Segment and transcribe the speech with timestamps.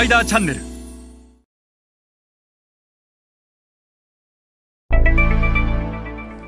[0.00, 0.60] パイダーチャンネル。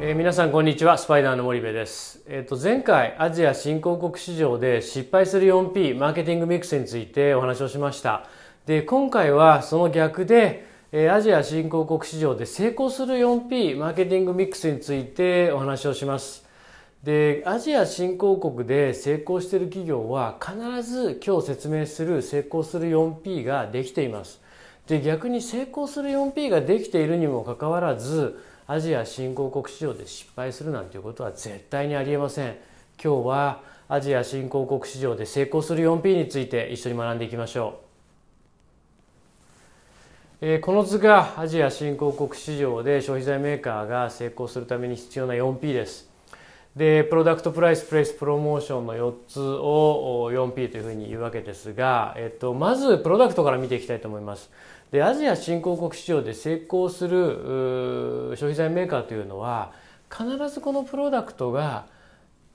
[0.00, 0.96] え、皆さんこんにちは。
[0.96, 8.26] スパイダーの森部です、えー、と前回アジア新興国市場で失敗する 4P マーケティングミックスについてお話をしました。
[8.64, 16.50] で今回はその逆で、え、アジア新興国市場で成功する 4P マーケティングミックスについてお話をします。
[17.02, 24.40] でアジア新興国で成功している企業は必ず今日説明する成功する 4P ができています。
[24.86, 32.56] で逆に成功する 4P ができているにもかかわらずアジア新興国市場で失敗するなんていうことは絶対にありえません。
[33.02, 37.80] 今日はアジア新興国市場で成功する 4P について一緒に学んでいきましょ
[40.40, 46.11] う、え、この図がアジア新興国市場で消費財メーカーが成功するために必要な 4P です。
[46.76, 54.50] でプロダクトプライスプレイスプロモーションの4つを 4P というふうに言うわけですが、えっと、まずプロダクトから見ていきたいと思います。
[54.90, 59.72] でアジア新興国市場で成功する消費財メーカーというのは
[60.10, 61.86] 必ずこのプロダクトが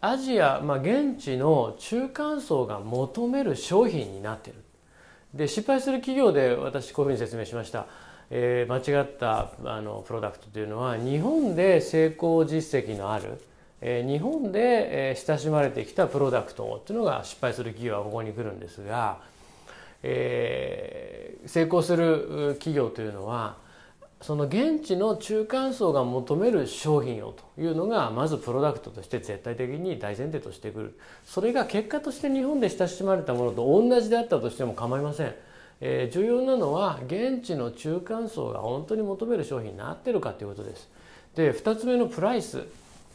[0.00, 4.56] アジア、まあ、現地の中間層が求める商品になってる。
[5.34, 7.86] で失敗する企業で私こういうふうに説明しました、
[8.30, 13.38] えー、間違ったあのプロダクトというのは日本で成功実績のある、
[13.80, 19.20] 日本で、親しまれてきたプロダクトというのが失敗する企業はここに来るんですが
[20.08, 23.56] えー、成功する企業というのは
[24.22, 30.98] その現地の中間層が求める商品をというのがまずプロダクトとして絶対的に大前提としてくる。
[31.24, 35.34] それが結果として日本で親しまれたものと同じであったとしても構いません、
[35.80, 40.88] えー、重要なのは現地の中間層が本当に求める商品になってるかということです。
[41.34, 42.64] で2つ目のプライス。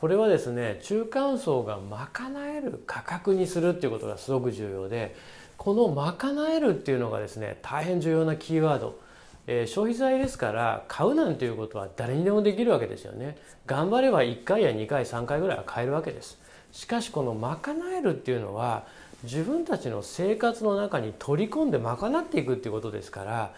[0.00, 2.08] これはですね中間層が賄
[2.56, 5.16] える価格にするっていうことがすごく重要で
[5.56, 9.00] この賄えるっていうのがですね大変重要なキーワード、
[9.48, 13.36] えー、消費財ですから買うなんていうことは誰にでもできるわけですよね。
[13.66, 16.38] 頑張れば1回や2回3回ぐらいは買えるわけです。
[16.70, 17.58] しかしこの賄
[17.98, 18.86] えるっていうのは
[19.24, 23.52] 自分たちの生活の中に取り込んで賄っていくっていうことですから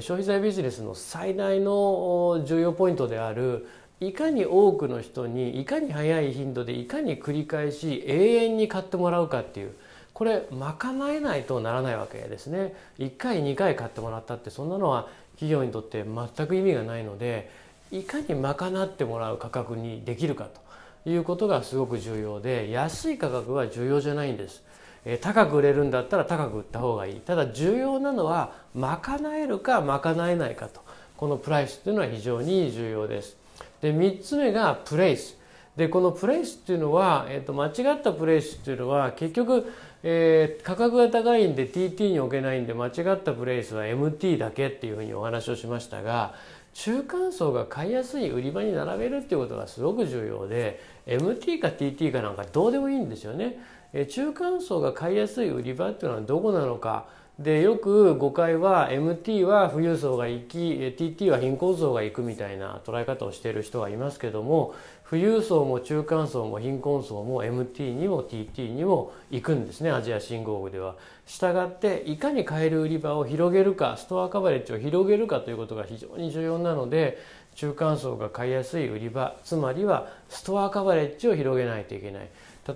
[0.00, 3.66] 消費財ビジネスの最大の重要ポイントである
[4.00, 9.74] いかに多くの人にいかに早い頻度でいかに繰り返し永遠に買ってもらうかっていう
[10.14, 12.74] これ賄えないとならないわけですね。
[12.98, 17.50] 1回2回買ってもらったってそんなのは企業にとって全く意味がないので
[17.90, 20.60] いかに賄ってもらう価格にできるかと。
[21.06, 24.62] いうことがすごく重要で安い価格は重要じゃないんです。
[25.06, 27.20] え高く売れるんだったら高く売った方がいい。
[27.20, 30.82] ただ重要なのは賄えるか賄えないかと。
[31.16, 33.39] このプライスというのは非常に重要です。
[33.80, 35.38] で3つ目がプレイス
[35.76, 46.34] でこのプレイスっていうのは、えー、と間違ったプレイスっていうのは結局えー、価格が高いんで TT に置けないんで間違ったプレイスは MT だけっていうふうにお話をしましたが
[46.72, 53.58] 中間層が買いやすい売り場に並べるっていうことがすごく重要で MT か TT かなんかどうでもいいんですよね。
[53.92, 57.06] え中間層が買いやすい売り場っていうのはどこなのか
[57.40, 64.74] でよく誤解は MT は富裕層が行き TT は貧困層が行くみたいな捉え方をしている人がいますけども
[65.08, 70.96] 富裕層も中間層も貧困層も MT にも TT にも行くんですねアジア新興国では。
[71.26, 77.18] したがっていかに買える売り場を広げるかストアカバレッジを広げるかということが非常に重要なので
[77.54, 82.28] 中間層が買いやすい売り場つまりはストアカバレッジを広げないといけない。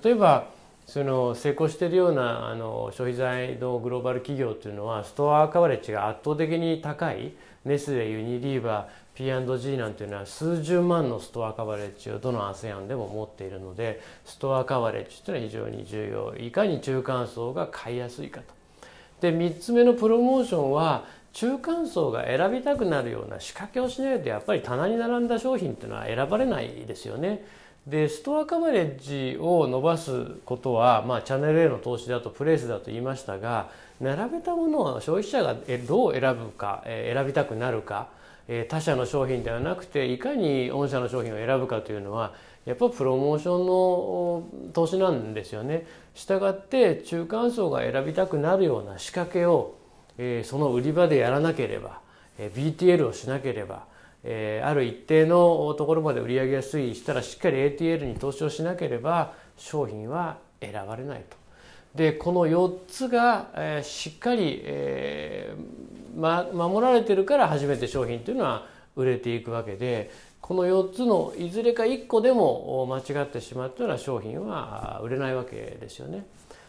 [0.03, 0.49] 例えば
[0.87, 7.33] その成功しているようなあの消費財のグローバル企業というのはストアカバレッジが圧倒的に高い
[7.65, 18.47] ネスレユニリーバー P&G なんていうのは数十万のストアカバレッジをどの ASEAN でも持っているのでストアカバレッジというのは非常に重要いかに中間層が買いやすいかと。
[19.21, 27.45] で3つ目のプロモーションは中間層が選びたくなるような仕掛けをしないとやっぱり棚に並んだ商品っていうのは選ばれないですよね。
[27.87, 33.69] でストアカバレッジを伸ばすことは、まあ、チャンネルへの投資だとプレイスだと言いましたが
[34.01, 35.55] 並べたものを消費者が
[35.87, 38.09] どう選ぶか選びたくなるか
[38.69, 42.33] 他社の商品ではなくていかに御社の商品を選ぶかというのは
[42.65, 45.87] やっぱプロモーションの投資なんですよね。
[46.15, 49.77] したがって中間層が選びたくなるような仕掛けを
[50.45, 52.01] その売り場でやらなければ
[52.39, 53.85] BTL をしなければ
[54.65, 61.37] ある一定のところまで売り上げが推移したらしっかり ATL に投資をしなければ商品は選ばれないと。
[61.95, 68.67] でこの4つが、えー、しっかり、えーま、守られてるから初めて商品というのは
[68.97, 70.11] 売れていくわけで
[70.41, 76.27] この4つのいずれか1個でも間違ってしまったような商品は売れないわけですよね。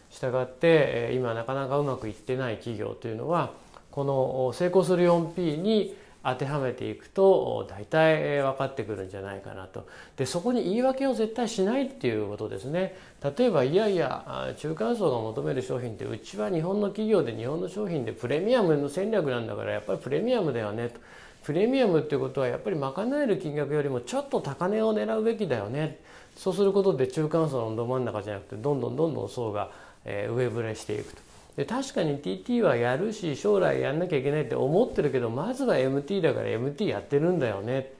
[0.09, 3.51] したがって今なかなかうまくいってない企業というのは
[3.91, 5.93] この成功する 4P に
[6.27, 9.85] 当てはめていくと大体分かってくるんじゃないかなと。
[10.17, 12.95] でそこに言い訳を絶対しないっていうことですね。
[13.37, 20.99] 例えばいやいや中間層が求める商品ってうちは日本の企業で日本の商品でプレミアムの戦略なんだからやっぱりプレミアムだよねと。
[21.43, 25.99] プレミアムっていうことはやっぱり賄える金額よりもちょっと高値を狙うべきだよね。
[26.35, 29.69] そうすることで中間層のど真ん中じゃなくてどんどんどんどん層が
[30.05, 31.24] 上振れしていくと。
[31.55, 37.93] で確かに TT はやるし将来やんなきゃいけないって思ってるけどまずは MT だから MT やってるんだよね。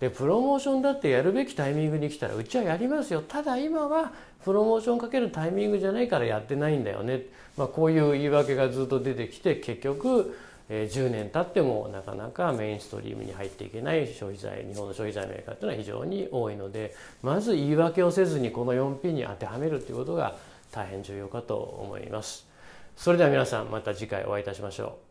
[0.00, 3.22] でプロモーションだってやるべきタイミングに来たらうちはやりますよ。
[3.22, 4.12] ただ今は
[4.44, 7.22] プロモーションかけるタイミングじゃないからやってないんだよね、
[7.56, 10.36] まあ、こういう言い訳がずっと出てきて結局
[10.68, 20.36] え10年経ってもなかなかメインストリームに入っていけない消費財日本の消費財メーカーというのは非常に多いのでまず言い訳をせずにこの 4P に当てはめるということが
[20.72, 22.46] 大変重要かと思います。
[22.96, 25.05] それでは皆さんまた次回お会いいたしましょう。